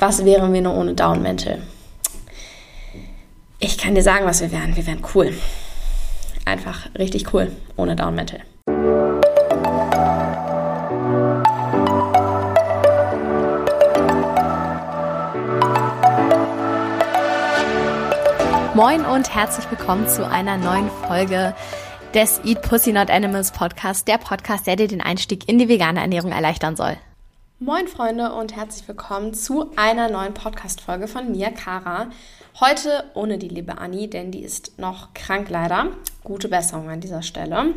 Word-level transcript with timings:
Was 0.00 0.24
wären 0.24 0.54
wir 0.54 0.62
nur 0.62 0.74
ohne 0.76 0.94
Down-Mental? 0.94 1.60
Ich 3.58 3.76
kann 3.76 3.94
dir 3.94 4.02
sagen, 4.02 4.24
was 4.24 4.40
wir 4.40 4.50
wären. 4.50 4.74
Wir 4.74 4.86
wären 4.86 5.02
cool. 5.14 5.34
Einfach 6.46 6.86
richtig 6.98 7.34
cool 7.34 7.52
ohne 7.76 7.96
Down-Mental. 7.96 8.40
Moin 18.72 19.04
und 19.04 19.34
herzlich 19.34 19.70
willkommen 19.70 20.08
zu 20.08 20.26
einer 20.26 20.56
neuen 20.56 20.90
Folge 21.06 21.54
des 22.14 22.40
Eat 22.46 22.62
Pussy 22.62 22.94
Not 22.94 23.10
Animals 23.10 23.52
Podcast, 23.52 24.08
der 24.08 24.16
Podcast, 24.16 24.66
der 24.66 24.76
dir 24.76 24.88
den 24.88 25.02
Einstieg 25.02 25.46
in 25.46 25.58
die 25.58 25.68
vegane 25.68 26.00
Ernährung 26.00 26.32
erleichtern 26.32 26.74
soll. 26.74 26.96
Moin 27.62 27.88
Freunde 27.88 28.32
und 28.32 28.56
herzlich 28.56 28.88
willkommen 28.88 29.34
zu 29.34 29.70
einer 29.76 30.08
neuen 30.08 30.32
Podcast-Folge 30.32 31.06
von 31.06 31.30
mir, 31.30 31.50
Kara. 31.50 32.08
Heute 32.58 33.04
ohne 33.12 33.36
die 33.36 33.48
liebe 33.48 33.76
Anni, 33.76 34.08
denn 34.08 34.30
die 34.30 34.42
ist 34.42 34.78
noch 34.78 35.12
krank 35.12 35.50
leider. 35.50 35.88
Gute 36.24 36.48
Besserung 36.48 36.88
an 36.88 37.02
dieser 37.02 37.20
Stelle. 37.20 37.74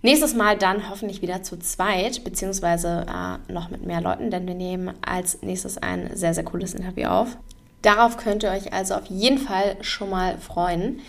Nächstes 0.00 0.34
Mal 0.34 0.56
dann 0.56 0.88
hoffentlich 0.88 1.20
wieder 1.20 1.42
zu 1.42 1.58
zweit, 1.58 2.24
beziehungsweise 2.24 3.04
äh, 3.06 3.52
noch 3.52 3.68
mit 3.68 3.84
mehr 3.84 4.00
Leuten, 4.00 4.30
denn 4.30 4.46
wir 4.46 4.54
nehmen 4.54 4.94
als 5.04 5.42
nächstes 5.42 5.76
ein 5.76 6.16
sehr, 6.16 6.32
sehr 6.32 6.44
cooles 6.44 6.72
Interview 6.72 7.08
auf. 7.08 7.36
Darauf 7.82 8.16
könnt 8.16 8.42
ihr 8.42 8.52
euch 8.52 8.72
also 8.72 8.94
auf 8.94 9.04
jeden 9.10 9.36
Fall 9.36 9.76
schon 9.82 10.08
mal 10.08 10.38
freuen. 10.38 11.02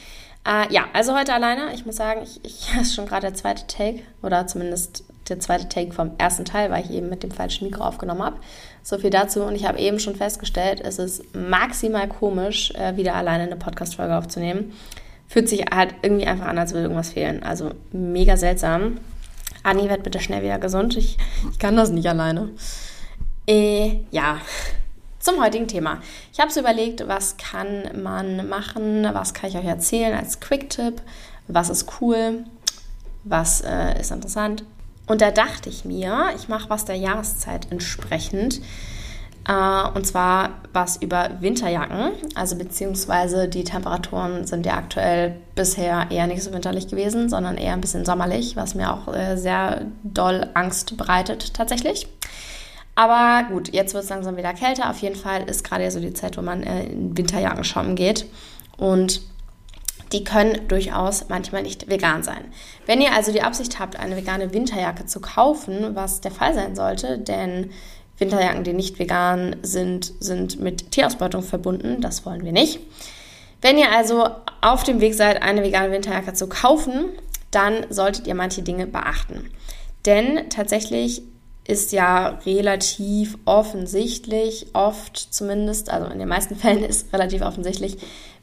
Äh, 0.46 0.70
ja, 0.74 0.84
also 0.92 1.18
heute 1.18 1.34
alleine. 1.34 1.74
Ich 1.74 1.86
muss 1.86 1.96
sagen, 1.96 2.24
ich, 2.24 2.44
ich 2.44 2.76
ist 2.82 2.94
schon 2.94 3.06
gerade 3.06 3.28
der 3.28 3.36
zweite 3.36 3.68
Take 3.68 4.02
oder 4.22 4.48
zumindest 4.48 5.05
der 5.30 5.40
zweite 5.40 5.68
Take 5.68 5.92
vom 5.92 6.12
ersten 6.18 6.46
Teil, 6.46 6.72
weil 6.72 6.84
ich 6.84 6.92
eben 6.92 7.10
mit 7.10 7.24
dem 7.24 7.32
falschen 7.32 7.66
Mikro 7.66 7.84
aufgenommen 7.84 8.24
habe. 8.24 8.38
So 8.84 8.98
viel 8.98 9.10
dazu. 9.10 9.44
Und 9.44 9.56
ich 9.56 9.66
habe 9.66 9.80
eben 9.80 10.00
schon 10.00 10.16
festgestellt, 10.16 10.82
es 10.82 11.00
ist 11.00 11.36
maximal 11.36 12.08
komisch, 12.08 12.72
äh, 12.76 12.96
wieder 12.98 13.16
alleine 13.16 13.44
eine 13.44 13.56
Podcast-Folge 13.56 14.16
aufzunehmen. 14.16 14.74
Fühlt 15.28 15.50
sich 15.50 15.66
halt 15.74 15.96
irgendwie 16.02 16.28
einfach 16.28 16.48
an, 16.48 16.58
als 16.58 16.74
würde 16.74 16.84
irgendwas 16.84 17.10
fehlen. 17.10 17.44
Also 17.44 17.72
mega 17.92 18.38
seltsam. 18.38 19.00
Anni, 19.64 19.90
werd 19.90 20.04
bitte 20.04 20.20
schnell 20.20 20.44
wieder 20.44 20.60
gesund. 20.60 20.96
Ich, 20.96 21.18
ich 21.52 21.60
kann 21.60 21.76
das 21.76 21.90
nicht 21.90 22.08
alleine. 22.08 22.50
Äh, 23.48 24.02
ja, 24.12 24.40
zum 25.20 25.44
heutigen 25.44 25.68
Thema. 25.68 26.02
Ich 26.32 26.40
habe 26.40 26.52
so 26.52 26.60
überlegt, 26.60 27.08
was 27.08 27.38
kann 27.38 28.04
man 28.04 28.48
machen, 28.48 29.08
was 29.12 29.34
kann 29.34 29.50
ich 29.50 29.58
euch 29.58 29.66
erzählen 29.66 30.16
als 30.16 30.40
Quick-Tipp, 30.40 31.02
was 31.48 31.70
ist 31.70 32.00
cool, 32.00 32.46
was 33.24 33.62
äh, 33.62 34.00
ist 34.00 34.12
interessant. 34.12 34.64
Und 35.08 35.22
da 35.22 35.32
dachte 35.32 35.70
ich 35.70 35.86
mir, 35.86 36.32
ich 36.36 36.48
mache 36.48 36.70
was 36.70 36.86
der 36.86 36.96
Jahreszeit 36.96 37.72
entsprechend. 37.72 38.62
Äh, 39.48 39.88
und 39.94 40.06
zwar 40.06 40.62
was 40.74 40.98
über 40.98 41.30
Winterjacken. 41.40 42.12
Also 42.34 42.56
beziehungsweise 42.58 43.48
die 43.48 43.64
Temperaturen 43.64 44.48
sind 44.48 44.66
ja 44.66 44.76
aktuell 44.76 45.36
bisher 45.54 46.08
eher 46.10 46.28
nicht 46.28 46.44
so 46.44 46.52
winterlich 46.52 46.88
gewesen, 46.88 47.30
sondern 47.30 47.58
eher 47.58 47.74
ein 47.74 47.82
bisschen 47.82 48.06
sommerlich, 48.06 48.56
was 48.56 48.76
mir 48.76 48.92
auch 48.92 49.14
äh, 49.14 49.38
sehr 49.38 49.86
doll 50.04 50.50
Angst 50.56 50.98
bereitet 50.98 51.54
tatsächlich. 51.54 52.08
Aber 52.96 53.48
gut, 53.50 53.74
jetzt 53.74 53.94
wird 53.94 54.06
es 54.06 54.10
langsam 54.10 54.38
wieder 54.38 54.54
kälter. 54.54 54.90
Auf 54.90 55.00
jeden 55.00 55.18
Fall 55.18 55.44
ist 55.44 55.64
gerade 55.64 55.84
ja 55.84 55.92
so 55.92 56.00
die 56.00 56.14
Zeit, 56.14 56.38
wo 56.38 56.42
man 56.42 56.64
äh, 56.64 56.86
in 56.86 57.16
Winterjacken 57.16 57.66
shoppen 57.66 57.96
geht. 57.96 58.26
Und 58.78 59.22
die 60.16 60.24
können 60.24 60.70
durchaus 60.70 61.28
manchmal 61.28 61.64
nicht 61.64 61.90
vegan 61.90 62.24
sein. 62.24 62.46
Wenn 62.86 63.02
ihr 63.02 63.12
also 63.12 63.34
die 63.34 63.42
Absicht 63.42 63.80
habt, 63.80 64.00
eine 64.00 64.16
vegane 64.16 64.54
Winterjacke 64.54 65.06
zu 65.06 65.20
kaufen, 65.20 65.94
was 65.94 66.22
der 66.22 66.32
Fall 66.32 66.54
sein 66.54 66.74
sollte, 66.74 67.18
denn 67.18 67.72
Winterjacken, 68.18 68.64
die 68.64 68.72
nicht 68.72 68.98
vegan 68.98 69.58
sind, 69.62 70.14
sind 70.22 70.62
mit 70.62 70.92
Tierausbeutung 70.92 71.44
verbunden, 71.44 72.00
das 72.00 72.26
wollen 72.26 72.46
wir 72.46 72.54
nicht. 72.54 72.80
Wenn 73.62 73.78
ihr 73.78 73.92
also 73.92 74.30
auf 74.62 74.84
dem 74.84 75.02
Weg 75.02 75.16
seid, 75.16 75.42
eine 75.42 75.64
vegane 75.64 75.92
Winterjacke 75.92 76.32
zu 76.32 76.48
kaufen, 76.48 77.10
dann 77.52 77.86
solltet 77.90 78.26
ihr 78.26 78.36
manche 78.36 78.62
Dinge 78.62 78.88
beachten. 78.88 79.52
Denn 80.06 80.50
tatsächlich 80.50 81.24
ist 81.68 81.92
ja 81.92 82.40
relativ 82.46 83.38
offensichtlich, 83.46 84.68
oft 84.74 85.18
zumindest, 85.18 85.90
also 85.90 86.12
in 86.12 86.20
den 86.20 86.28
meisten 86.28 86.56
Fällen 86.56 86.84
ist 86.84 87.12
relativ 87.12 87.42
offensichtlich, 87.42 87.98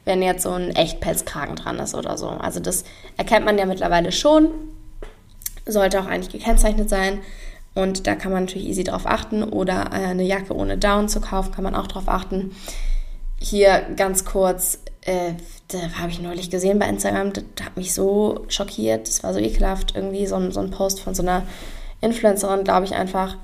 wenn 0.05 0.21
jetzt 0.21 0.43
so 0.43 0.51
ein 0.51 0.75
Echtpelzkragen 0.75 1.55
dran 1.55 1.79
ist 1.79 1.95
oder 1.95 2.17
so. 2.17 2.27
Also 2.27 2.59
das 2.59 2.83
erkennt 3.15 3.45
man 3.45 3.57
ja 3.57 3.65
mittlerweile 3.65 4.11
schon, 4.11 4.49
sollte 5.65 6.01
auch 6.01 6.07
eigentlich 6.07 6.33
gekennzeichnet 6.33 6.89
sein. 6.89 7.19
Und 7.75 8.05
da 8.05 8.15
kann 8.15 8.31
man 8.31 8.43
natürlich 8.43 8.67
easy 8.67 8.83
drauf 8.83 9.05
achten. 9.05 9.43
Oder 9.43 9.89
äh, 9.91 10.07
eine 10.07 10.23
Jacke 10.23 10.55
ohne 10.55 10.77
Down 10.77 11.09
zu 11.09 11.21
kaufen, 11.21 11.53
kann 11.53 11.63
man 11.63 11.73
auch 11.73 11.87
drauf 11.87 12.07
achten. 12.07 12.51
Hier 13.39 13.81
ganz 13.95 14.25
kurz, 14.25 14.79
äh, 15.01 15.33
da 15.69 15.79
habe 15.99 16.11
ich 16.11 16.21
neulich 16.21 16.49
gesehen 16.49 16.79
bei 16.79 16.87
Instagram, 16.87 17.33
das 17.33 17.43
hat 17.63 17.77
mich 17.77 17.93
so 17.93 18.45
schockiert, 18.47 19.07
das 19.07 19.23
war 19.23 19.33
so 19.33 19.39
ekelhaft. 19.39 19.95
Irgendwie 19.95 20.27
so 20.27 20.35
ein, 20.35 20.51
so 20.51 20.59
ein 20.59 20.69
Post 20.69 20.99
von 20.99 21.15
so 21.15 21.23
einer 21.23 21.43
Influencerin, 22.03 22.63
glaube 22.63 22.85
ich, 22.85 22.93
einfach 22.93 23.37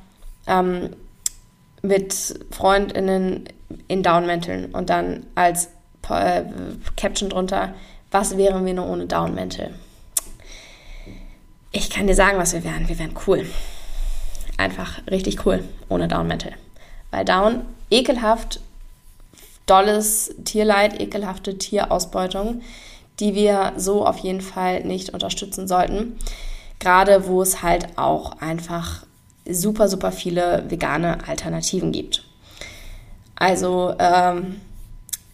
ähm, 0.48 0.90
mit 1.82 2.14
FreundInnen 2.52 3.46
in 3.88 4.04
Downmänteln 4.04 4.66
und 4.74 4.90
dann 4.90 5.26
als 5.36 5.70
äh, 6.10 6.44
Caption 6.98 7.30
drunter, 7.30 7.74
was 8.12 8.38
wären 8.38 8.66
wir 8.66 8.74
nur 8.74 8.88
ohne 8.88 9.06
Downmäntel? 9.06 9.74
Ich 11.72 11.90
kann 11.90 12.08
dir 12.08 12.16
sagen, 12.16 12.40
was 12.40 12.54
wir 12.54 12.64
wären. 12.64 12.90
Wir 12.90 12.98
wären 12.98 13.14
cool. 13.28 13.46
Einfach 14.58 15.06
richtig 15.08 15.46
cool 15.46 15.64
ohne 15.88 16.08
Downmäntel. 16.08 16.54
Weil 17.12 17.26
Down 17.26 17.62
ekelhaft 17.92 18.60
dolles 19.68 20.34
Tierleid, 20.46 21.00
ekelhafte 21.00 21.58
Tierausbeutung, 21.60 22.62
die 23.20 23.36
wir 23.36 23.74
so 23.78 24.06
auf 24.06 24.18
jeden 24.18 24.42
Fall 24.42 24.84
nicht 24.84 25.12
unterstützen 25.12 25.68
sollten. 25.68 26.18
Gerade 26.80 27.28
wo 27.28 27.42
es 27.42 27.62
halt 27.62 27.98
auch 27.98 28.40
einfach 28.42 29.06
super, 29.48 29.88
super 29.88 30.12
viele 30.12 30.64
vegane 30.70 31.28
Alternativen 31.28 31.92
gibt. 31.92 32.24
Also 33.36 33.94
ähm, 34.00 34.62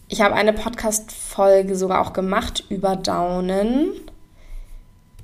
ich 0.08 0.20
habe 0.20 0.34
eine 0.34 0.52
Podcast-Folge 0.52 1.74
sogar 1.76 2.00
auch 2.00 2.12
gemacht 2.12 2.64
über 2.68 2.94
Daunen. 2.94 3.88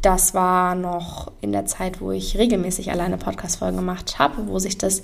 Das 0.03 0.35
war 0.35 0.75
noch 0.75 1.31
in 1.41 1.53
der 1.53 1.67
Zeit, 1.67 2.01
wo 2.01 2.11
ich 2.11 2.37
regelmäßig 2.37 2.91
alleine 2.91 3.17
Podcast-Folgen 3.19 3.77
gemacht 3.77 4.19
habe, 4.19 4.49
wo 4.49 4.59
sich 4.59 4.79
das, 4.79 5.03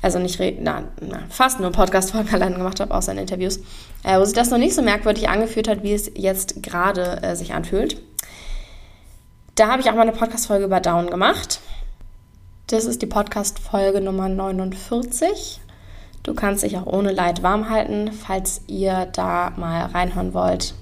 also 0.00 0.20
nicht, 0.20 0.40
na, 0.60 0.84
na, 1.00 1.22
fast 1.28 1.58
nur 1.58 1.72
Podcast-Folgen 1.72 2.28
alleine 2.32 2.56
gemacht 2.56 2.78
habe, 2.78 2.94
außer 2.94 3.10
in 3.10 3.18
Interviews, 3.18 3.58
äh, 4.04 4.18
wo 4.20 4.24
sich 4.24 4.34
das 4.34 4.50
noch 4.50 4.58
nicht 4.58 4.76
so 4.76 4.82
merkwürdig 4.82 5.28
angefühlt 5.28 5.66
hat, 5.66 5.82
wie 5.82 5.92
es 5.92 6.12
jetzt 6.14 6.62
gerade 6.62 7.20
äh, 7.24 7.34
sich 7.34 7.52
anfühlt. 7.52 8.00
Da 9.58 9.66
habe 9.66 9.82
ich 9.82 9.90
auch 9.90 9.94
mal 9.96 10.02
eine 10.02 10.12
Podcast-Folge 10.12 10.66
über 10.66 10.78
Down 10.78 11.10
gemacht. 11.10 11.58
Das 12.68 12.84
ist 12.84 13.02
die 13.02 13.06
Podcast-Folge 13.06 14.00
Nummer 14.00 14.28
49. 14.28 15.60
Du 16.22 16.32
kannst 16.32 16.62
dich 16.62 16.78
auch 16.78 16.86
ohne 16.86 17.10
Leid 17.10 17.42
warm 17.42 17.68
halten. 17.68 18.12
Falls 18.12 18.60
ihr 18.68 19.06
da 19.06 19.52
mal 19.56 19.86
reinhören 19.86 20.32
wollt, 20.32 20.74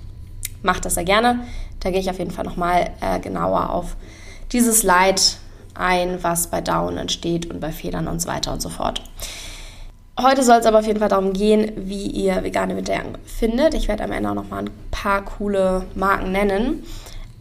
macht 0.62 0.84
das 0.84 0.92
sehr 0.92 1.04
gerne. 1.04 1.40
Da 1.80 1.90
gehe 1.90 2.00
ich 2.00 2.10
auf 2.10 2.18
jeden 2.18 2.32
Fall 2.32 2.44
nochmal 2.44 2.90
äh, 3.00 3.18
genauer 3.18 3.70
auf 3.70 3.96
dieses 4.52 4.82
Leid 4.82 5.38
ein, 5.72 6.22
was 6.22 6.48
bei 6.48 6.60
Down 6.60 6.98
entsteht 6.98 7.50
und 7.50 7.60
bei 7.60 7.72
Federn 7.72 8.08
und 8.08 8.20
so 8.20 8.28
weiter 8.28 8.52
und 8.52 8.60
so 8.60 8.68
fort. 8.68 9.00
Heute 10.20 10.42
soll 10.42 10.58
es 10.58 10.66
aber 10.66 10.80
auf 10.80 10.86
jeden 10.86 11.00
Fall 11.00 11.08
darum 11.08 11.32
gehen, 11.32 11.72
wie 11.76 12.08
ihr 12.08 12.42
vegane 12.42 12.76
Winterjacken 12.76 13.16
findet. 13.24 13.72
Ich 13.72 13.88
werde 13.88 14.04
am 14.04 14.12
Ende 14.12 14.28
auch 14.28 14.34
nochmal 14.34 14.64
ein 14.64 14.70
paar 14.90 15.24
coole 15.24 15.86
Marken 15.94 16.30
nennen. 16.30 16.84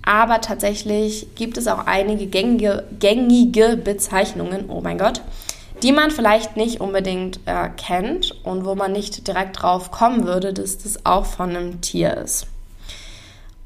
Aber 0.06 0.40
tatsächlich 0.40 1.34
gibt 1.36 1.58
es 1.58 1.68
auch 1.68 1.88
einige 1.88 2.28
gängige, 2.28 2.84
gängige 3.00 3.76
Bezeichnungen, 3.76 4.70
oh 4.70 4.82
mein 4.82 5.00
Gott, 5.00 5.22
die 5.82 5.92
man 5.92 6.12
vielleicht 6.12 6.56
nicht 6.56 6.80
unbedingt 6.80 7.40
äh, 7.46 7.70
kennt 7.76 8.32
und 8.46 8.66
wo 8.66 8.76
man 8.76 8.92
nicht 8.92 9.28
direkt 9.28 9.62
drauf 9.62 9.90
kommen 9.92 10.26
würde, 10.26 10.54
dass 10.54 10.78
das 10.78 11.06
auch 11.06 11.26
von 11.26 11.50
einem 11.50 11.82
Tier 11.82 12.16
ist. 12.18 12.48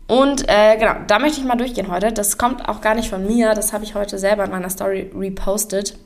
Und 0.08 0.50
äh, 0.50 0.78
genau, 0.78 0.96
da 1.06 1.19
möchte 1.19 1.40
ich 1.40 1.46
mal 1.46 1.56
durchgehen 1.56 1.92
heute. 1.92 2.12
Das 2.12 2.38
kommt 2.38 2.68
auch 2.68 2.81
gar 2.81 2.96
nicht 2.96 3.10
von 3.10 3.28
mir, 3.28 3.54
das 3.54 3.74
habe 3.74 3.84
ich 3.84 3.94
heute 3.94 4.18
selber 4.18 4.46
in 4.46 4.52
meiner 4.52 4.69
Story 4.69 5.12
repostet. 5.14 6.00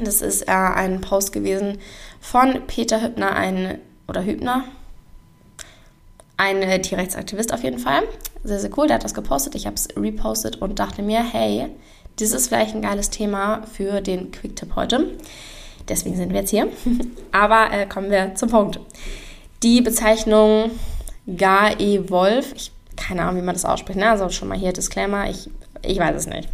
Das 0.00 0.22
ist 0.22 0.42
äh, 0.42 0.52
ein 0.52 1.00
Post 1.00 1.32
gewesen 1.32 1.78
von 2.20 2.62
Peter 2.66 3.00
Hübner, 3.00 3.34
ein 3.34 3.78
oder 4.06 4.24
Hübner, 4.24 4.64
ein 6.36 6.62
äh, 6.62 6.80
Tierrechtsaktivist 6.80 7.52
auf 7.52 7.64
jeden 7.64 7.78
Fall. 7.78 8.02
Sehr, 8.44 8.60
sehr 8.60 8.70
cool, 8.76 8.86
der 8.86 8.96
hat 8.96 9.04
das 9.04 9.14
gepostet. 9.14 9.54
Ich 9.54 9.66
habe 9.66 9.76
es 9.76 9.88
repostet 9.96 10.60
und 10.60 10.78
dachte 10.78 11.02
mir, 11.02 11.22
hey, 11.22 11.66
das 12.16 12.30
ist 12.30 12.48
vielleicht 12.48 12.74
ein 12.74 12.82
geiles 12.82 13.10
Thema 13.10 13.62
für 13.72 14.00
den 14.00 14.30
Quick-Tipp 14.30 14.76
heute. 14.76 15.16
Deswegen 15.88 16.16
sind 16.16 16.32
wir 16.32 16.40
jetzt 16.40 16.50
hier. 16.50 16.68
Aber 17.32 17.72
äh, 17.72 17.86
kommen 17.86 18.10
wir 18.10 18.34
zum 18.34 18.50
Punkt. 18.50 18.78
Die 19.62 19.80
Bezeichnung 19.80 20.70
Gae 21.26 22.10
Wolf, 22.10 22.52
ich 22.54 22.70
keine 22.96 23.22
Ahnung, 23.22 23.40
wie 23.40 23.44
man 23.44 23.54
das 23.54 23.64
ausspricht, 23.64 23.98
ne? 23.98 24.10
also 24.10 24.28
schon 24.30 24.48
mal 24.48 24.58
hier 24.58 24.72
Disclaimer, 24.72 25.28
ich, 25.28 25.50
ich 25.82 25.98
weiß 25.98 26.16
es 26.16 26.26
nicht. 26.26 26.48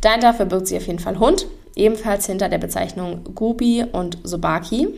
Dahinter 0.00 0.32
verbirgt 0.34 0.68
sich 0.68 0.78
auf 0.78 0.86
jeden 0.86 0.98
Fall 0.98 1.18
Hund, 1.18 1.46
ebenfalls 1.76 2.26
hinter 2.26 2.48
der 2.48 2.58
Bezeichnung 2.58 3.24
Gubi 3.34 3.84
und 3.90 4.18
Sobaki. 4.22 4.88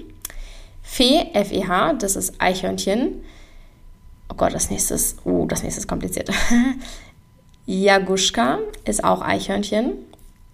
Fee, 0.83 1.27
F-E-H, 1.33 1.95
das 1.95 2.17
ist 2.17 2.35
Eichhörnchen. 2.39 3.23
Oh 4.33 4.35
Gott, 4.35 4.55
das 4.55 4.71
nächste 4.71 4.95
ist, 4.95 5.19
oh, 5.27 5.45
das 5.45 5.63
nächste 5.63 5.83
ist 5.83 5.89
kompliziert. 5.89 6.31
Jaguschka 7.67 8.61
ist 8.87 9.05
auch 9.05 9.21
Eichhörnchen. 9.21 9.93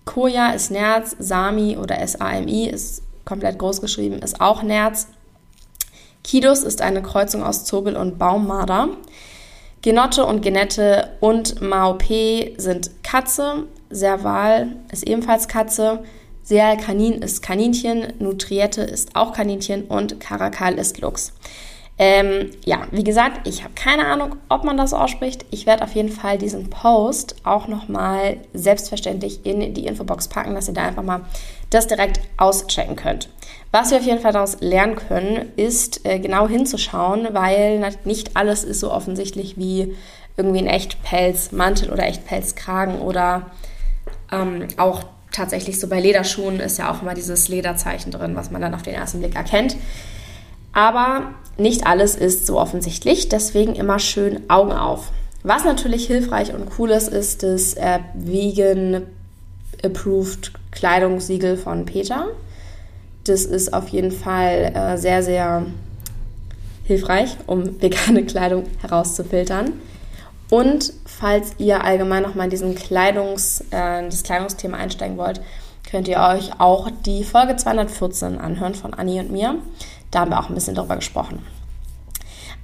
Koja 0.04 0.50
ist 0.50 0.72
Nerz, 0.72 1.14
Sami 1.20 1.76
oder 1.76 2.00
S-A-M-I 2.00 2.70
ist 2.70 3.02
komplett 3.24 3.56
groß 3.56 3.80
geschrieben, 3.80 4.18
ist 4.18 4.40
auch 4.40 4.64
Nerz. 4.64 5.06
Kidus 6.24 6.64
ist 6.64 6.82
eine 6.82 7.02
Kreuzung 7.02 7.44
aus 7.44 7.64
Zobel 7.64 7.96
und 7.96 8.18
Baummarder. 8.18 8.88
Genotte 9.80 10.26
und 10.26 10.42
Genette 10.42 11.16
und 11.20 11.60
Maopé 11.60 12.60
sind 12.60 12.90
Katze. 13.04 13.68
Serval 13.90 14.74
ist 14.90 15.06
ebenfalls 15.06 15.46
Katze. 15.46 16.02
Seal 16.42 16.78
Kanin 16.78 17.22
ist 17.22 17.42
Kaninchen. 17.42 18.12
Nutriette 18.18 18.82
ist 18.82 19.14
auch 19.14 19.32
Kaninchen. 19.32 19.84
Und 19.84 20.18
Karakal 20.18 20.74
ist 20.74 21.00
Luchs. 21.00 21.32
Ähm, 22.00 22.52
ja, 22.64 22.86
wie 22.92 23.02
gesagt, 23.02 23.46
ich 23.48 23.64
habe 23.64 23.74
keine 23.74 24.06
Ahnung, 24.06 24.36
ob 24.48 24.62
man 24.62 24.76
das 24.76 24.94
ausspricht. 24.94 25.44
Ich 25.50 25.66
werde 25.66 25.82
auf 25.82 25.94
jeden 25.94 26.10
Fall 26.10 26.38
diesen 26.38 26.70
Post 26.70 27.34
auch 27.42 27.66
nochmal 27.66 28.36
selbstverständlich 28.54 29.44
in 29.44 29.74
die 29.74 29.86
Infobox 29.86 30.28
packen, 30.28 30.54
dass 30.54 30.68
ihr 30.68 30.74
da 30.74 30.84
einfach 30.84 31.02
mal 31.02 31.22
das 31.70 31.88
direkt 31.88 32.20
auschecken 32.36 32.94
könnt. 32.94 33.28
Was 33.72 33.90
wir 33.90 33.98
auf 33.98 34.06
jeden 34.06 34.20
Fall 34.20 34.32
daraus 34.32 34.58
lernen 34.60 34.94
können, 34.94 35.52
ist 35.56 36.06
äh, 36.06 36.20
genau 36.20 36.48
hinzuschauen, 36.48 37.28
weil 37.32 37.80
nicht 38.04 38.36
alles 38.36 38.62
ist 38.62 38.80
so 38.80 38.92
offensichtlich 38.92 39.56
wie 39.56 39.94
irgendwie 40.36 40.60
ein 40.60 40.68
Echtpelzmantel 40.68 41.90
oder 41.90 42.04
Echtpelzkragen 42.04 43.00
oder 43.00 43.50
ähm, 44.30 44.68
auch 44.76 45.02
tatsächlich 45.32 45.80
so 45.80 45.88
bei 45.88 46.00
Lederschuhen 46.00 46.60
ist 46.60 46.78
ja 46.78 46.90
auch 46.90 47.02
immer 47.02 47.14
dieses 47.14 47.48
Lederzeichen 47.48 48.12
drin, 48.12 48.36
was 48.36 48.52
man 48.52 48.62
dann 48.62 48.74
auf 48.74 48.82
den 48.82 48.94
ersten 48.94 49.18
Blick 49.18 49.34
erkennt. 49.34 49.76
Aber 50.72 51.34
nicht 51.58 51.86
alles 51.86 52.14
ist 52.14 52.46
so 52.46 52.58
offensichtlich, 52.58 53.28
deswegen 53.28 53.74
immer 53.74 53.98
schön 53.98 54.48
Augen 54.48 54.72
auf. 54.72 55.10
Was 55.42 55.64
natürlich 55.64 56.06
hilfreich 56.06 56.54
und 56.54 56.68
cool 56.78 56.90
ist, 56.90 57.08
ist 57.08 57.42
das 57.42 57.74
äh, 57.74 58.00
Vegan 58.14 59.02
Approved 59.82 60.52
Kleidungssiegel 60.70 61.56
von 61.56 61.84
Peter. 61.84 62.28
Das 63.24 63.44
ist 63.44 63.72
auf 63.72 63.88
jeden 63.88 64.10
Fall 64.10 64.72
äh, 64.74 64.96
sehr, 64.98 65.22
sehr 65.22 65.66
hilfreich, 66.84 67.36
um 67.46 67.80
vegane 67.80 68.24
Kleidung 68.24 68.64
herauszufiltern. 68.80 69.72
Und 70.50 70.94
falls 71.04 71.52
ihr 71.58 71.84
allgemein 71.84 72.22
nochmal 72.22 72.44
in 72.44 72.50
diesen 72.50 72.74
Kleidungs, 72.74 73.60
äh, 73.70 74.04
das 74.04 74.22
Kleidungsthema 74.22 74.78
einsteigen 74.78 75.18
wollt, 75.18 75.40
könnt 75.88 76.08
ihr 76.08 76.20
euch 76.20 76.50
auch 76.58 76.90
die 77.06 77.24
Folge 77.24 77.56
214 77.56 78.38
anhören 78.38 78.74
von 78.74 78.94
Anni 78.94 79.20
und 79.20 79.30
mir. 79.30 79.56
Da 80.10 80.20
haben 80.20 80.30
wir 80.30 80.40
auch 80.40 80.48
ein 80.48 80.54
bisschen 80.54 80.74
drüber 80.74 80.96
gesprochen. 80.96 81.44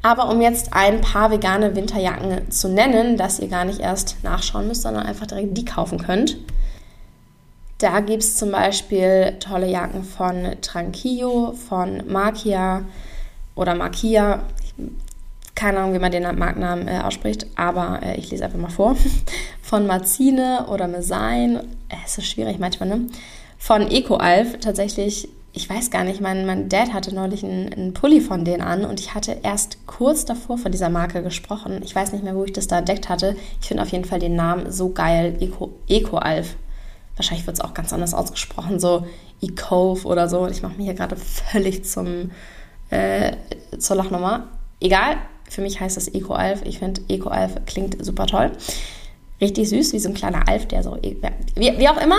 Aber 0.03 0.29
um 0.29 0.43
jetzt 0.43 0.75
ein 0.75 1.01
paar 1.01 1.31
vegane 1.31 1.75
Winterjacken 1.75 2.51
zu 2.51 2.69
nennen, 2.69 3.17
dass 3.17 3.39
ihr 3.39 3.49
gar 3.49 3.65
nicht 3.65 3.81
erst 3.81 4.23
nachschauen 4.23 4.69
müsst, 4.69 4.83
sondern 4.83 5.07
einfach 5.07 5.27
direkt 5.27 5.57
die 5.57 5.65
kaufen 5.65 5.99
könnt. 5.99 6.37
Da 7.79 8.01
gibt 8.01 8.23
es 8.23 8.37
zum 8.37 8.51
Beispiel 8.53 9.37
tolle 9.41 9.67
Jacken 9.67 10.05
von 10.05 10.57
Tranquillo, 10.61 11.53
von 11.53 12.03
Markia 12.07 12.83
oder 13.55 13.75
Markia. 13.75 14.43
Keine 15.55 15.79
Ahnung, 15.79 15.95
wie 15.95 15.99
man 15.99 16.13
den 16.13 16.23
Markennamen 16.39 16.87
äh, 16.87 17.01
ausspricht, 17.03 17.47
aber 17.57 18.01
äh, 18.03 18.17
ich 18.17 18.31
lese 18.31 18.45
einfach 18.45 18.59
mal 18.59 18.71
vor. 18.71 18.97
Von 19.63 19.87
Marzine 19.87 20.67
oder 20.69 20.89
Mesain. 20.89 21.57
Äh, 21.89 21.97
es 22.05 22.19
ist 22.19 22.27
schwierig 22.27 22.59
manchmal, 22.59 22.89
ne? 22.89 23.07
Von 23.57 23.89
EcoAlf 23.89 24.59
tatsächlich 24.59 25.29
ich 25.57 25.71
weiß 25.71 25.91
gar 25.93 26.03
nicht, 26.03 26.21
mein, 26.21 26.47
mein 26.47 26.69
Dad 26.69 26.93
hatte 26.93 27.15
neulich 27.15 27.45
einen, 27.45 27.73
einen, 27.73 27.95
Pulli 27.95 28.21
von 28.21 28.45
denen 28.45 28.61
an 28.61 28.85
und 28.85 28.99
ich 28.99 29.15
hatte 29.15 29.39
erst 29.45 29.87
kurz 29.87 30.25
davor 30.25 30.59
von 30.59 30.73
dieser 30.73 30.89
Marke 30.89 31.23
gesprochen. 31.23 31.81
Ich 31.85 31.95
weiß 31.95 32.13
nicht 32.13 32.25
mehr, 32.25 32.35
wo 32.35 32.43
ich 32.43 32.53
das 32.53 32.67
da 32.67 32.79
entdeckt 32.79 33.09
hatte. 33.09 33.37
Ich 33.61 33.69
finde 33.69 33.85
auf 33.85 33.91
jeden 33.91 34.05
Fall 34.05 34.19
den 34.19 34.35
Namen 34.35 34.73
so 34.73 34.91
geil. 34.91 35.37
Eco, 35.39 35.71
Eco-Alf. 35.89 36.57
Wahrscheinlich 37.15 37.47
wird 37.47 37.57
es 37.57 37.61
auch 37.61 37.73
ganz 37.73 37.93
anders 37.93 38.15
ausgesprochen, 38.15 38.81
so 38.81 39.07
Ecove 39.41 40.05
oder 40.05 40.29
so. 40.29 40.49
Ich 40.49 40.61
mache 40.63 40.75
mich 40.75 40.87
hier 40.87 40.95
gerade 40.95 41.15
völlig 41.15 41.85
zum, 41.85 42.33
äh, 42.91 43.37
zur 43.79 43.95
Lachnummer. 43.95 44.49
Egal, 44.81 45.19
für 45.49 45.63
mich 45.63 45.79
heißt 45.79 45.97
das 45.97 46.09
Eco-Alf. 46.09 46.63
Ich 46.65 46.81
finde, 46.81 47.01
Eco-Alf 47.09 47.65
klingt 47.67 48.05
super 48.05 48.27
toll. 48.27 48.51
Richtig 49.41 49.69
süß, 49.69 49.93
wie 49.93 50.01
so 50.01 50.09
ein 50.09 50.15
kleiner 50.15 50.49
Alf, 50.49 50.67
der 50.67 50.83
so, 50.83 50.99
wie, 51.01 51.79
wie 51.79 51.89
auch 51.89 52.03
immer. 52.03 52.19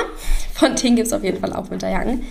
Von 0.53 0.77
denen 0.77 0.95
gibt 0.95 1.07
es 1.07 1.13
auf 1.13 1.23
jeden 1.23 1.41
Fall 1.41 1.51
auch 1.51 1.69
Winterjacken 1.69 2.21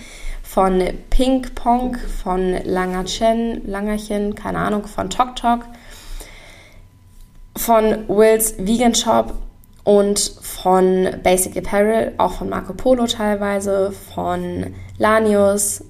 von 0.45 0.81
Pink 1.09 1.55
Pong, 1.55 1.97
von 1.97 2.55
Langer 2.63 3.03
Chen, 3.05 3.67
Langerchen, 3.67 4.35
keine 4.35 4.59
Ahnung, 4.59 4.85
von 4.85 5.09
Tok 5.09 5.35
Tok, 5.35 5.65
von 7.57 8.07
Will's 8.07 8.55
Vegan 8.57 8.93
Shop 8.93 9.33
und 9.83 10.19
von 10.19 11.09
Basic 11.23 11.57
Apparel, 11.57 12.13
auch 12.17 12.33
von 12.33 12.49
Marco 12.49 12.73
Polo 12.73 13.07
teilweise, 13.07 13.91
von 13.91 14.73
Lanius. 14.97 15.83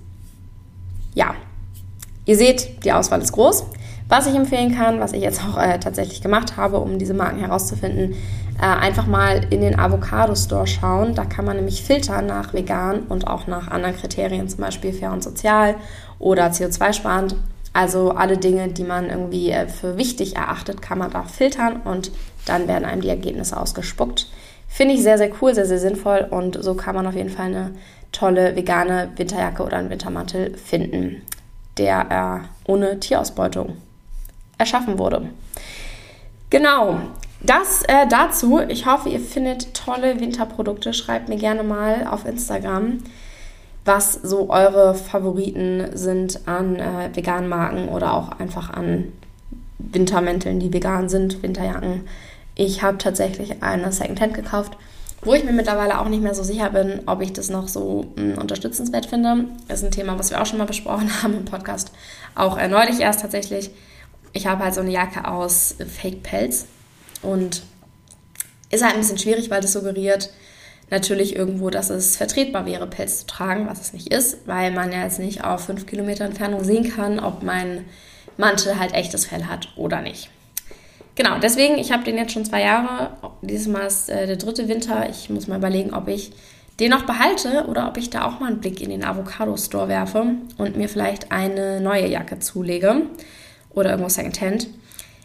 Ja, 1.14 1.36
ihr 2.26 2.38
seht, 2.38 2.84
die 2.86 2.92
Auswahl 2.92 3.22
ist 3.22 3.34
groß. 3.34 3.66
Was 4.08 4.28
ich 4.28 4.36
empfehlen 4.36 4.74
kann, 4.74 5.00
was 5.00 5.14
ich 5.14 5.22
jetzt 5.22 5.42
auch 5.44 5.58
äh, 5.58 5.80
tatsächlich 5.80 6.22
gemacht 6.22 6.58
habe, 6.58 6.80
um 6.80 6.98
diese 6.98 7.14
Marken 7.14 7.40
herauszufinden, 7.40 8.16
äh, 8.58 8.66
einfach 8.66 9.06
mal 9.06 9.42
in 9.50 9.62
den 9.62 9.78
Avocado 9.78 10.36
Store 10.36 10.68
schauen. 10.68 11.16
Da 11.16 11.26
kann 11.26 11.46
man 11.46 11.58
nämlich 11.58 11.84
filtern 11.84 12.26
nach 12.26 12.54
vegan 12.54 13.04
und 13.10 13.28
auch 13.28 13.48
nach 13.48 13.68
anderen 13.68 13.96
Kriterien, 13.96 14.48
zum 14.48 14.62
Beispiel 14.62 14.94
fair 14.94 15.12
und 15.12 15.24
sozial 15.24 15.76
oder 16.20 16.48
CO2-sparend. 16.48 17.36
Also 17.74 18.12
alle 18.12 18.38
Dinge, 18.38 18.70
die 18.70 18.86
man 18.86 19.10
irgendwie 19.10 19.52
äh, 19.52 19.68
für 19.68 19.98
wichtig 19.98 20.38
erachtet, 20.38 20.82
kann 20.82 20.98
man 20.98 21.12
da 21.12 21.24
filtern 21.24 21.82
und 21.84 22.12
dann 22.46 22.68
werden 22.68 22.86
einem 22.86 23.02
die 23.02 23.10
Ergebnisse 23.10 23.58
ausgespuckt. 23.58 24.28
Finde 24.70 24.96
ich 24.96 25.04
sehr, 25.04 25.18
sehr 25.18 25.32
cool, 25.42 25.54
sehr, 25.54 25.66
sehr 25.66 25.80
sinnvoll 25.80 26.26
und 26.30 26.58
so 26.64 26.76
kann 26.76 26.96
man 26.96 27.06
auf 27.06 27.16
jeden 27.16 27.30
Fall 27.30 27.48
eine 27.48 27.72
tolle 28.14 28.56
vegane 28.56 29.12
Winterjacke 29.18 29.64
oder 29.64 29.78
einen 29.78 29.90
Wintermantel 29.90 30.56
finden, 30.58 31.22
der 31.78 32.46
äh, 32.66 32.72
ohne 32.72 33.00
Tierausbeutung 33.00 33.76
erschaffen 34.58 34.98
wurde. 34.98 35.30
Genau, 36.50 37.00
das 37.46 37.84
äh, 37.88 38.08
dazu. 38.08 38.60
Ich 38.68 38.86
hoffe, 38.86 39.10
ihr 39.10 39.20
findet 39.20 39.74
tolle 39.74 40.20
Winterprodukte. 40.20 40.94
Schreibt 40.94 41.30
mir 41.30 41.38
gerne 41.38 41.64
mal 41.64 42.08
auf 42.10 42.26
Instagram, 42.26 43.00
was 43.84 44.14
so 44.14 44.50
eure 44.50 44.96
Favoriten 44.96 45.96
sind 45.96 46.48
an 46.48 46.78
äh, 46.78 47.10
veganen 47.14 47.50
Marken 47.50 47.90
oder 47.90 48.14
auch 48.14 48.40
einfach 48.40 48.70
an 48.72 49.12
Wintermänteln, 49.78 50.60
die 50.60 50.74
vegan 50.74 51.10
sind, 51.10 51.44
Winterjacken. 51.44 52.08
Ich 52.56 52.82
habe 52.82 52.98
tatsächlich 52.98 53.62
eine 53.62 53.92
Secondhand 53.92 54.34
gekauft, 54.34 54.78
wo 55.22 55.34
ich 55.34 55.44
mir 55.44 55.52
mittlerweile 55.52 56.00
auch 56.00 56.08
nicht 56.08 56.24
mehr 56.24 56.36
so 56.36 56.44
sicher 56.44 56.70
bin, 56.70 57.02
ob 57.06 57.22
ich 57.22 57.34
das 57.34 57.50
noch 57.50 57.68
so 57.68 58.06
mh, 58.16 58.36
hm, 58.36 58.38
unterstützenswert 58.38 59.06
finde. 59.06 59.46
Das 59.68 59.80
ist 59.80 59.86
ein 59.86 59.92
Thema, 59.92 60.18
was 60.18 60.32
wir 60.32 60.42
auch 60.42 60.46
schon 60.46 60.60
mal 60.60 60.66
besprochen 60.66 61.10
haben 61.24 61.36
im 61.36 61.46
Podcast. 61.46 61.92
Auch 62.34 62.58
äh, 62.58 62.68
neulich 62.68 63.00
erst 63.00 63.22
tatsächlich. 63.22 63.72
Ich 64.34 64.48
habe 64.48 64.64
halt 64.64 64.74
so 64.74 64.82
eine 64.82 64.92
Jacke 64.92 65.28
aus 65.28 65.76
Fake 65.88 66.24
Pelz 66.24 66.66
und 67.22 67.64
ist 68.70 68.84
halt 68.84 68.96
ein 68.96 69.02
bisschen 69.02 69.18
schwierig, 69.18 69.50
weil 69.50 69.62
das 69.62 69.74
suggeriert 69.74 70.30
natürlich 70.90 71.36
irgendwo, 71.36 71.70
dass 71.70 71.90
es 71.90 72.18
vertretbar 72.18 72.66
wäre, 72.66 72.88
Pelz 72.88 73.20
zu 73.20 73.28
tragen, 73.28 73.68
was 73.68 73.82
es 73.82 73.94
nicht 73.94 74.14
ist, 74.14 74.48
weil 74.48 74.72
man 74.72 74.92
ja 74.92 75.04
jetzt 75.04 75.20
nicht 75.20 75.44
auf 75.44 75.66
fünf 75.66 75.86
Kilometer 75.86 76.26
Entfernung 76.26 76.64
sehen 76.64 76.92
kann, 76.96 77.20
ob 77.20 77.44
mein 77.44 77.86
Mantel 78.38 78.78
halt 78.80 78.94
echtes 78.94 79.26
Fell 79.26 79.46
hat 79.46 79.70
oder 79.78 80.02
nicht. 80.02 80.30
Genau, 81.16 81.40
deswegen, 81.40 81.78
ich 81.78 81.92
habe 81.92 82.04
den 82.04 82.18
jetzt 82.18 82.34
schon 82.34 82.46
zwei 82.46 82.62
Jahre. 82.62 83.12
Dieses 83.42 83.68
Mal 83.68 83.88
ist 83.88 84.10
äh, 84.10 84.28
der 84.28 84.36
dritte 84.36 84.68
Winter. 84.68 85.10
Ich 85.10 85.30
muss 85.30 85.48
mal 85.48 85.58
überlegen, 85.58 85.94
ob 85.94 86.10
ich 86.10 86.34
den 86.82 86.92
noch 86.92 87.04
behalte 87.04 87.68
oder 87.68 87.88
ob 87.88 87.96
ich 87.96 88.10
da 88.10 88.26
auch 88.26 88.42
mal 88.42 88.48
einen 88.48 88.60
Blick 88.60 88.82
in 88.82 88.90
den 88.90 89.06
Avocado 89.06 89.56
Store 89.56 89.88
werfe 89.88 90.26
und 90.58 90.76
mir 90.76 90.90
vielleicht 90.90 91.32
eine 91.32 91.80
neue 91.80 92.08
Jacke 92.08 92.40
zulege 92.40 93.04
oder 93.70 93.92
irgendwo 93.92 94.10
Secondhand. 94.10 94.68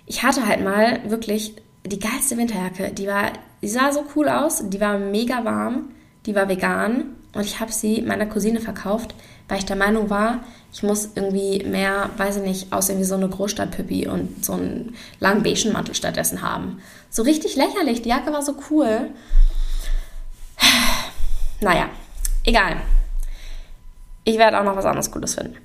Ich 0.07 0.23
hatte 0.23 0.47
halt 0.47 0.63
mal 0.63 1.01
wirklich 1.11 1.57
die 1.85 1.99
geilste 1.99 2.37
Winterjacke. 2.37 2.93
Die 2.93 3.07
war, 3.07 3.33
die 3.63 3.69
sah 3.69 3.93
so 3.93 4.05
cool 4.15 4.29
aus, 4.29 4.63
die 4.69 4.81
war 4.81 4.99
mega 4.99 5.45
warm, 5.45 5.91
die 6.27 6.35
war 6.35 6.49
vegan 6.49 7.17
und 7.33 7.43
ich 7.43 7.61
habe 7.61 7.73
sie 7.73 8.03
meiner 8.03 8.27
Cousine 8.27 8.61
verkauft, 8.61 9.15
weil 9.49 9.59
ich 9.59 9.67
der 9.67 9.77
Meinung 9.77 10.11
war, 10.11 10.41
ich 10.73 10.83
muss 10.83 11.11
irgendwie 11.15 11.65
mehr, 11.65 12.11
weiß 12.17 12.37
ich 12.37 12.43
nicht, 12.43 12.73
aussehen 12.73 13.01
wie 13.01 13.05
so 13.05 13.17
eine 13.17 13.29
Großstadtpüppi 13.29 14.07
und 14.07 14.45
so 14.45 14.53
einen 14.53 14.95
langen 15.19 15.43
beigen 15.43 15.73
Mantel 15.73 15.95
stattdessen 15.95 16.43
haben. 16.43 16.81
So 17.09 17.23
richtig 17.23 17.57
lächerlich, 17.57 18.03
die 18.03 18.09
Jacke 18.09 18.33
war 18.33 18.43
so 18.43 18.55
cool. 18.71 19.11
Naja, 21.63 21.91
egal. 22.45 22.79
Ich 24.25 24.39
werde 24.39 24.59
auch 24.59 24.65
noch 24.65 24.77
was 24.77 24.87
anderes 24.87 25.11
Cooles 25.11 25.35
finden. 25.35 25.59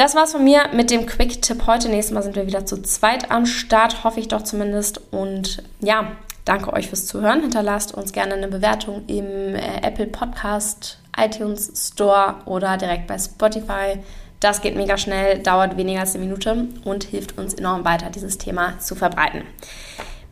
Das 0.00 0.14
war's 0.14 0.32
von 0.32 0.42
mir 0.42 0.62
mit 0.72 0.90
dem 0.90 1.04
Quick-Tipp 1.04 1.66
heute. 1.66 1.90
Nächstes 1.90 2.14
Mal 2.14 2.22
sind 2.22 2.34
wir 2.34 2.46
wieder 2.46 2.64
zu 2.64 2.80
zweit 2.80 3.30
am 3.30 3.44
Start, 3.44 4.02
hoffe 4.02 4.18
ich 4.18 4.28
doch 4.28 4.40
zumindest. 4.40 4.98
Und 5.10 5.62
ja, 5.80 6.12
danke 6.46 6.72
euch 6.72 6.88
fürs 6.88 7.04
Zuhören. 7.04 7.42
Hinterlasst 7.42 7.92
uns 7.92 8.12
gerne 8.12 8.32
eine 8.32 8.48
Bewertung 8.48 9.02
im 9.08 9.54
äh, 9.54 9.82
Apple 9.82 10.06
Podcast, 10.06 11.00
iTunes 11.18 11.70
Store 11.92 12.36
oder 12.46 12.78
direkt 12.78 13.08
bei 13.08 13.18
Spotify. 13.18 13.98
Das 14.40 14.62
geht 14.62 14.74
mega 14.74 14.96
schnell, 14.96 15.40
dauert 15.40 15.76
weniger 15.76 16.00
als 16.00 16.14
eine 16.14 16.24
Minute 16.24 16.68
und 16.86 17.04
hilft 17.04 17.36
uns 17.36 17.52
enorm 17.52 17.84
weiter, 17.84 18.08
dieses 18.08 18.38
Thema 18.38 18.78
zu 18.78 18.94
verbreiten. 18.94 19.42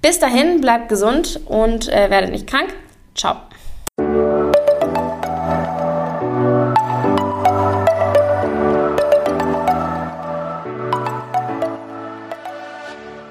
Bis 0.01 0.19
dahin, 0.19 0.63
bleibt 0.63 0.89
gesund 0.89 1.41
und 1.45 1.91
äh, 1.91 2.09
werdet 2.09 2.31
nicht 2.31 2.47
krank. 2.47 2.73
Ciao. 3.15 3.37